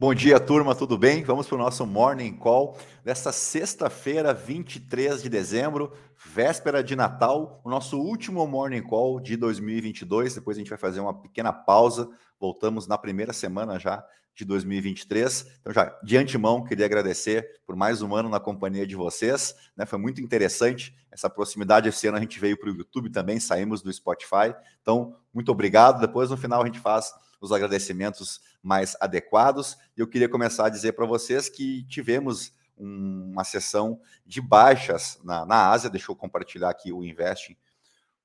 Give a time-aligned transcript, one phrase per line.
[0.00, 1.22] Bom dia, turma, tudo bem?
[1.22, 7.68] Vamos para o nosso Morning Call desta sexta-feira, 23 de dezembro, véspera de Natal, o
[7.68, 10.36] nosso último Morning Call de 2022.
[10.36, 12.08] Depois a gente vai fazer uma pequena pausa,
[12.40, 14.02] voltamos na primeira semana já
[14.34, 15.46] de 2023.
[15.60, 19.54] Então, já de antemão, queria agradecer por mais um ano na companhia de vocês.
[19.76, 19.84] Né?
[19.84, 21.90] Foi muito interessante essa proximidade.
[21.90, 24.54] Esse ano a gente veio para o YouTube também, saímos do Spotify.
[24.80, 26.00] Então, muito obrigado.
[26.00, 29.76] Depois, no final, a gente faz os agradecimentos mais adequados.
[29.96, 35.70] Eu queria começar a dizer para vocês que tivemos uma sessão de baixas na, na
[35.70, 35.90] Ásia.
[35.90, 37.56] Deixa eu compartilhar aqui o Investing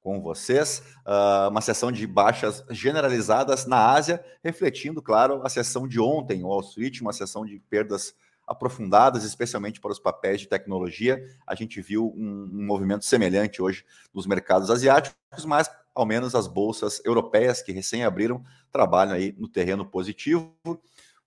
[0.05, 0.83] com vocês.
[1.05, 6.61] Uh, uma sessão de baixas generalizadas na Ásia, refletindo, claro, a sessão de ontem, Wall
[6.61, 8.13] Street, uma sessão de perdas
[8.47, 11.23] aprofundadas, especialmente para os papéis de tecnologia.
[11.45, 16.47] A gente viu um, um movimento semelhante hoje nos mercados asiáticos, mas ao menos as
[16.47, 20.53] bolsas europeias que recém abriram trabalham aí no terreno positivo.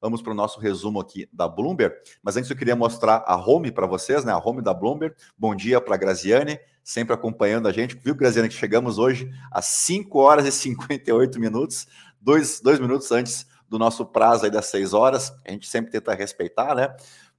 [0.00, 1.96] Vamos para o nosso resumo aqui da Bloomberg.
[2.22, 4.32] Mas antes eu queria mostrar a home para vocês, né?
[4.32, 5.16] A home da Bloomberg.
[5.36, 7.96] Bom dia para a Graziane, sempre acompanhando a gente.
[7.96, 11.88] Viu, Graziane, que chegamos hoje às 5 horas e 58 minutos,
[12.20, 15.32] dois, dois minutos antes do nosso prazo aí das 6 horas.
[15.46, 16.94] A gente sempre tenta respeitar, né?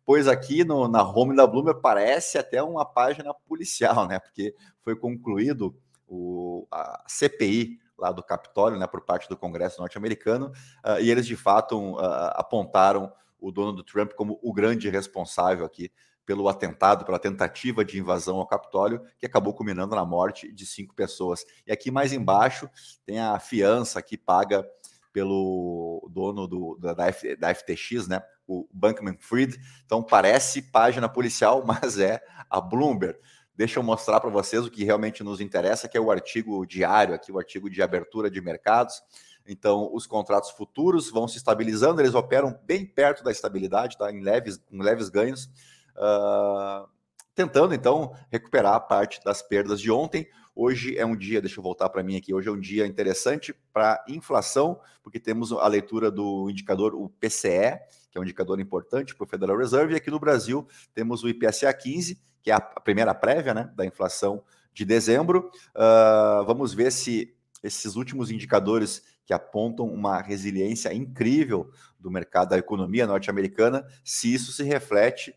[0.05, 4.19] Pois aqui no, na home da Bloomberg parece até uma página policial, né?
[4.19, 5.75] Porque foi concluído
[6.07, 10.51] o, a CPI lá do Capitólio, né, por parte do Congresso norte-americano,
[10.85, 15.91] uh, e eles de fato uh, apontaram o Donald Trump como o grande responsável aqui
[16.25, 20.93] pelo atentado, pela tentativa de invasão ao Capitólio, que acabou culminando na morte de cinco
[20.93, 21.43] pessoas.
[21.65, 22.69] E aqui mais embaixo
[23.03, 24.63] tem a fiança que paga
[25.11, 29.57] pelo dono do, da, da FTX, né, o Bankman Fried.
[29.85, 33.17] Então parece página policial, mas é a Bloomberg.
[33.55, 37.13] Deixa eu mostrar para vocês o que realmente nos interessa, que é o artigo diário
[37.13, 39.01] aqui, o artigo de abertura de mercados.
[39.45, 44.11] Então, os contratos futuros vão se estabilizando, eles operam bem perto da estabilidade, tá?
[44.11, 45.49] em leves, com leves ganhos,
[45.97, 46.87] uh,
[47.35, 50.25] tentando então recuperar parte das perdas de ontem.
[50.61, 53.55] Hoje é um dia, deixa eu voltar para mim aqui, hoje é um dia interessante
[53.71, 57.79] para inflação, porque temos a leitura do indicador, o PCE,
[58.11, 61.29] que é um indicador importante para o Federal Reserve, e aqui no Brasil temos o
[61.29, 64.43] IPCA 15, que é a primeira prévia né, da inflação
[64.73, 65.49] de dezembro.
[65.69, 67.33] Uh, vamos ver se
[67.63, 74.51] esses últimos indicadores que apontam uma resiliência incrível do mercado da economia norte-americana, se isso
[74.51, 75.33] se reflete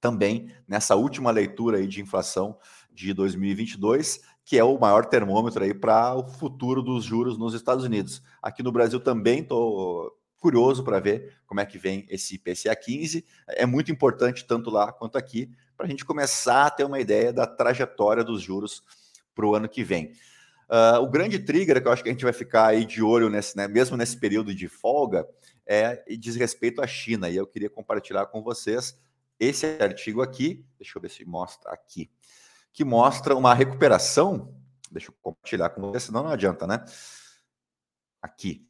[0.00, 2.56] também nessa última leitura aí de inflação
[2.98, 7.84] de 2022, que é o maior termômetro aí para o futuro dos juros nos Estados
[7.84, 8.20] Unidos.
[8.42, 13.24] Aqui no Brasil também estou curioso para ver como é que vem esse IPCA 15.
[13.50, 17.32] É muito importante tanto lá quanto aqui para a gente começar a ter uma ideia
[17.32, 18.82] da trajetória dos juros
[19.32, 20.12] para o ano que vem.
[20.68, 23.30] Uh, o grande trigger que eu acho que a gente vai ficar aí de olho
[23.30, 25.26] nesse, né, mesmo nesse período de folga,
[25.64, 27.30] é diz respeito à China.
[27.30, 28.98] E eu queria compartilhar com vocês
[29.38, 32.10] esse artigo aqui, deixa eu ver se mostra aqui,
[32.72, 34.54] que mostra uma recuperação.
[34.90, 36.84] Deixa eu compartilhar com vocês, senão não adianta, né?
[38.22, 38.68] Aqui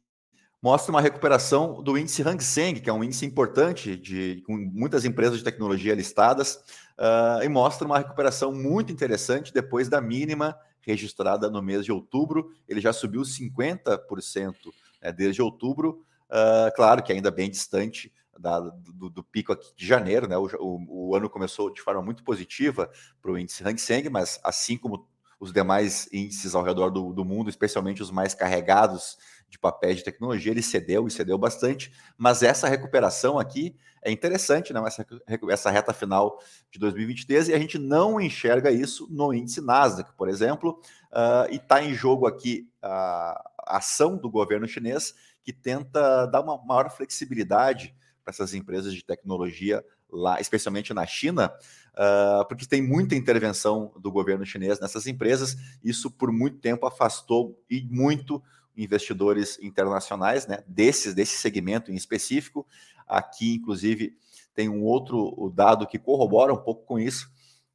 [0.61, 5.05] mostra uma recuperação do índice Hang Seng, que é um índice importante de com muitas
[5.05, 6.55] empresas de tecnologia listadas,
[6.97, 12.51] uh, e mostra uma recuperação muito interessante depois da mínima registrada no mês de outubro.
[12.67, 14.53] Ele já subiu 50%
[15.01, 19.85] né, desde outubro, uh, claro que ainda bem distante da, do, do, pico aqui de
[19.85, 20.37] janeiro, né?
[20.37, 22.89] O, o, o ano começou de forma muito positiva
[23.21, 25.07] para o índice Hang Seng, mas assim como
[25.39, 29.17] os demais índices ao redor do, do mundo, especialmente os mais carregados
[29.49, 34.73] de papéis de tecnologia, ele cedeu e cedeu bastante, mas essa recuperação aqui é interessante,
[34.73, 34.81] né?
[34.85, 35.05] Essa,
[35.49, 36.39] essa reta final
[36.71, 40.79] de 2023, e a gente não enxerga isso no índice Nasdaq, por exemplo,
[41.11, 45.13] uh, e está em jogo aqui a ação do governo chinês
[45.43, 47.95] que tenta dar uma maior flexibilidade
[48.29, 51.53] essas empresas de tecnologia lá, especialmente na China,
[51.93, 55.55] uh, porque tem muita intervenção do governo chinês nessas empresas.
[55.83, 58.41] Isso por muito tempo afastou e muito
[58.75, 62.65] investidores internacionais, né, desses desse segmento em específico.
[63.07, 64.15] Aqui, inclusive,
[64.53, 67.29] tem um outro dado que corrobora um pouco com isso,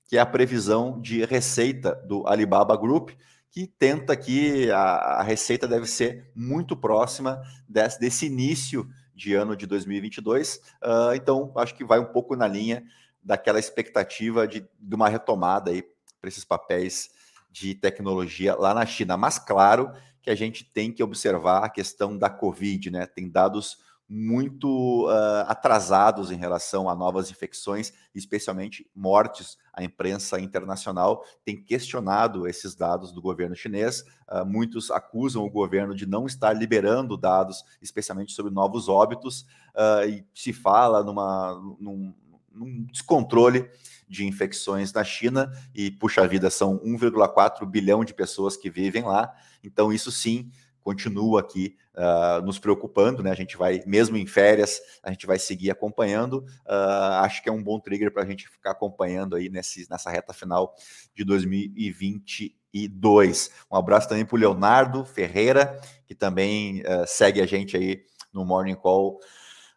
[0.06, 3.10] que é a previsão de receita do Alibaba Group,
[3.50, 4.80] que tenta que a,
[5.20, 10.56] a receita deve ser muito próxima desse, desse início de ano de 2022.
[10.56, 12.84] Uh, ah, então, acho que vai um pouco na linha
[13.22, 15.82] daquela expectativa de, de uma retomada aí
[16.20, 17.10] para esses papéis
[17.50, 19.16] de tecnologia lá na China.
[19.16, 23.06] Mas claro que a gente tem que observar a questão da Covid, né?
[23.06, 23.78] Tem dados
[24.08, 29.56] muito uh, atrasados em relação a novas infecções, especialmente mortes.
[29.72, 34.04] A imprensa internacional tem questionado esses dados do governo chinês.
[34.30, 39.42] Uh, muitos acusam o governo de não estar liberando dados, especialmente sobre novos óbitos,
[39.74, 42.14] uh, e se fala numa, num,
[42.52, 43.68] num descontrole
[44.08, 49.34] de infecções na China e, puxa vida, são 1,4 bilhão de pessoas que vivem lá.
[49.62, 50.50] Então, isso sim
[50.84, 53.30] continua aqui uh, nos preocupando, né?
[53.30, 56.44] A gente vai, mesmo em férias, a gente vai seguir acompanhando.
[56.66, 60.10] Uh, acho que é um bom trigger para a gente ficar acompanhando aí nesse, nessa
[60.10, 60.74] reta final
[61.14, 63.50] de 2022.
[63.72, 68.44] Um abraço também para o Leonardo Ferreira, que também uh, segue a gente aí no
[68.44, 69.18] Morning Call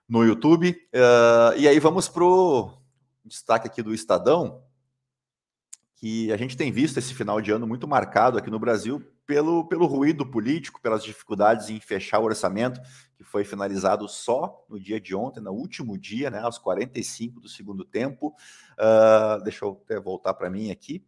[0.10, 0.76] no YouTube.
[1.58, 2.72] e aí vamos para o
[3.26, 4.64] destaque aqui do Estadão,
[5.96, 9.68] que a gente tem visto esse final de ano muito marcado aqui no Brasil pelo,
[9.68, 12.80] pelo ruído político, pelas dificuldades em fechar o orçamento,
[13.18, 17.50] que foi finalizado só no dia de ontem, no último dia, né, aos 45 do
[17.50, 18.34] segundo tempo.
[18.80, 21.06] Uh, deixa eu até voltar para mim aqui.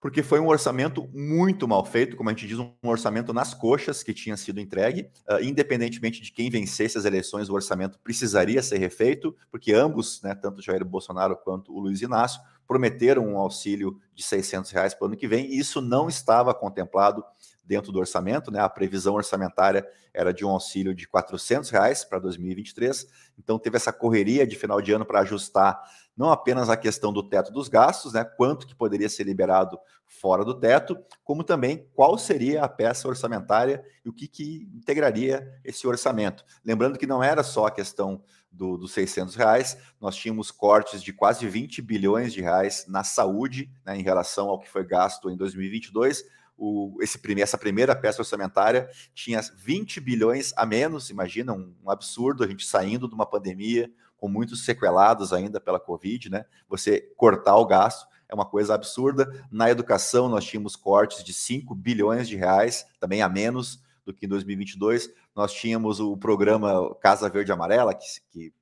[0.00, 4.02] Porque foi um orçamento muito mal feito, como a gente diz, um orçamento nas coxas
[4.02, 5.10] que tinha sido entregue.
[5.28, 10.34] Uh, independentemente de quem vencesse as eleições, o orçamento precisaria ser refeito, porque ambos, né,
[10.34, 15.08] tanto Jair Bolsonaro quanto o Luiz Inácio, prometeram um auxílio de 600 reais para o
[15.08, 17.24] ano que vem, e isso não estava contemplado
[17.66, 18.60] dentro do orçamento, né?
[18.60, 23.06] A previsão orçamentária era de um auxílio de 400 reais para 2023,
[23.38, 25.78] então teve essa correria de final de ano para ajustar
[26.16, 28.24] não apenas a questão do teto dos gastos, né?
[28.24, 33.84] Quanto que poderia ser liberado fora do teto, como também qual seria a peça orçamentária
[34.04, 36.44] e o que, que integraria esse orçamento.
[36.64, 41.12] Lembrando que não era só a questão do, dos 600 reais, nós tínhamos cortes de
[41.12, 45.36] quase 20 bilhões de reais na saúde, né, em relação ao que foi gasto em
[45.36, 46.24] 2022.
[46.56, 52.42] O, esse essa primeira peça orçamentária tinha 20 bilhões a menos, imagina, um, um absurdo,
[52.42, 56.46] a gente saindo de uma pandemia, com muitos sequelados ainda pela Covid, né?
[56.68, 59.44] Você cortar o gasto é uma coisa absurda.
[59.50, 64.26] Na educação, nós tínhamos cortes de 5 bilhões de reais, também a menos do que
[64.26, 65.10] em 2022.
[65.34, 68.52] Nós tínhamos o programa Casa Verde Amarela, que, que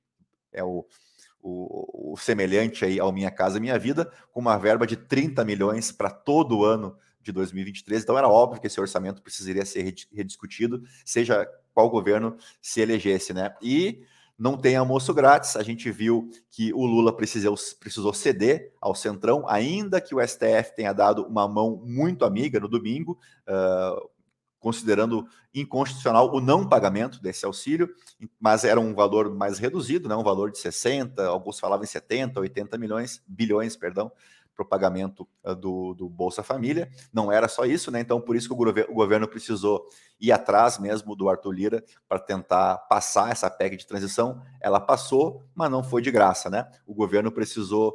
[0.51, 0.85] é o,
[1.41, 5.91] o, o, semelhante aí ao Minha Casa Minha Vida, com uma verba de 30 milhões
[5.91, 8.03] para todo ano de 2023.
[8.03, 13.53] Então era óbvio que esse orçamento precisaria ser rediscutido, seja qual governo se elegesse, né?
[13.61, 14.03] E
[14.37, 15.55] não tem almoço grátis.
[15.55, 20.75] A gente viu que o Lula precisou, precisou ceder ao Centrão, ainda que o STF
[20.75, 23.17] tenha dado uma mão muito amiga no domingo.
[23.47, 24.15] Uh,
[24.59, 27.87] considerando inconstitucional o não pagamento desse auxílio,
[28.39, 32.39] mas era um valor mais reduzido, né, um valor de 60, alguns falavam em 70,
[32.39, 34.11] 80 milhões, bilhões, perdão,
[34.55, 36.89] para o pagamento uh, do, do, Bolsa Família.
[37.13, 37.99] Não era só isso, né?
[37.99, 39.85] Então, por isso que o, governo, o governo precisou
[40.19, 44.41] ir atrás mesmo do Arthur Lira para tentar passar essa PEC de transição.
[44.61, 46.69] Ela passou, mas não foi de graça, né?
[46.87, 47.93] O governo precisou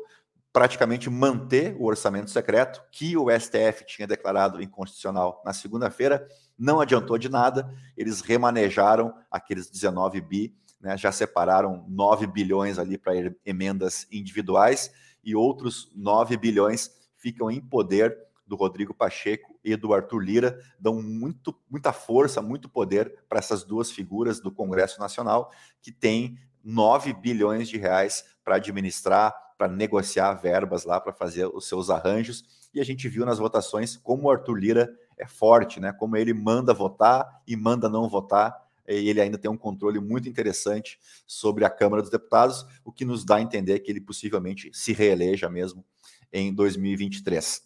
[0.53, 6.27] praticamente manter o orçamento secreto que o STF tinha declarado inconstitucional na segunda-feira.
[6.59, 12.99] Não adiantou de nada, eles remanejaram aqueles 19 bi, né, já separaram 9 bilhões ali
[12.99, 13.12] para
[13.45, 14.91] emendas individuais
[15.25, 21.01] e outros 9 bilhões ficam em poder do Rodrigo Pacheco e do Arthur Lira, dão
[21.01, 27.13] muito, muita força, muito poder para essas duas figuras do Congresso Nacional que têm 9
[27.13, 32.45] bilhões de reais para administrar, para negociar verbas lá, para fazer os seus arranjos.
[32.75, 35.93] E a gente viu nas votações como o Arthur Lira é forte, né?
[35.93, 38.57] Como ele manda votar e manda não votar.
[38.91, 43.05] E ele ainda tem um controle muito interessante sobre a Câmara dos Deputados, o que
[43.05, 45.85] nos dá a entender que ele possivelmente se reeleja mesmo
[46.33, 47.62] em 2023.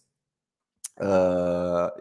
[0.97, 1.93] Uh, ah,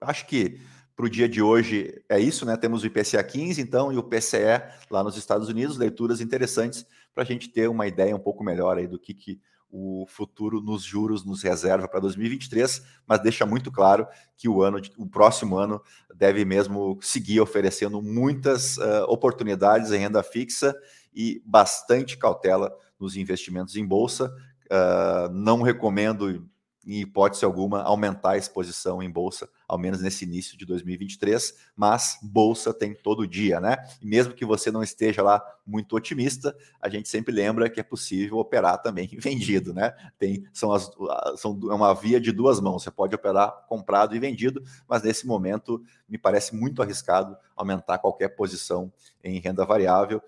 [0.00, 0.60] acho que
[0.96, 2.56] para o dia de hoje é isso, né?
[2.56, 7.22] Temos o IPCA 15, então, e o PCE lá nos Estados Unidos, leituras interessantes para
[7.22, 9.40] a gente ter uma ideia um pouco melhor aí do que, que
[9.70, 14.80] o futuro nos juros nos reserva para 2023, mas deixa muito claro que o ano,
[14.98, 15.80] o próximo ano
[16.14, 20.74] deve mesmo seguir oferecendo muitas uh, oportunidades em renda fixa
[21.14, 24.34] e bastante cautela nos investimentos em bolsa.
[24.66, 26.48] Uh, não recomendo
[26.86, 32.18] em hipótese alguma, aumentar a exposição em bolsa, ao menos nesse início de 2023, mas
[32.22, 33.76] bolsa tem todo dia, né?
[34.00, 37.82] E mesmo que você não esteja lá muito otimista, a gente sempre lembra que é
[37.82, 39.92] possível operar também vendido, né?
[40.18, 40.90] Tem, são, as,
[41.36, 45.26] são é uma via de duas mãos, você pode operar comprado e vendido, mas nesse
[45.26, 48.90] momento me parece muito arriscado aumentar qualquer posição
[49.22, 50.22] em renda variável,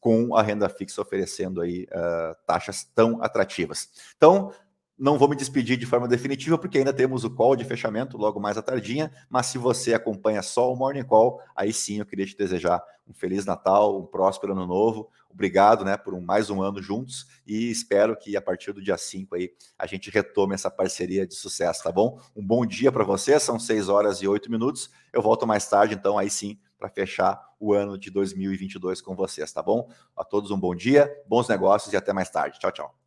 [0.00, 3.90] com a renda fixa oferecendo aí uh, taxas tão atrativas.
[4.16, 4.52] Então,
[5.00, 8.38] não vou me despedir de forma definitiva, porque ainda temos o call de fechamento logo
[8.38, 9.10] mais à tardinha.
[9.30, 13.14] Mas se você acompanha só o Morning Call, aí sim eu queria te desejar um
[13.14, 15.08] Feliz Natal, um próspero ano novo.
[15.30, 18.98] Obrigado né, por um, mais um ano juntos e espero que a partir do dia
[18.98, 22.20] 5 aí a gente retome essa parceria de sucesso, tá bom?
[22.36, 24.90] Um bom dia para você, são 6 horas e 8 minutos.
[25.12, 29.50] Eu volto mais tarde, então aí sim, para fechar o ano de 2022 com vocês,
[29.50, 29.88] tá bom?
[30.14, 32.58] A todos um bom dia, bons negócios e até mais tarde.
[32.58, 32.99] Tchau, tchau.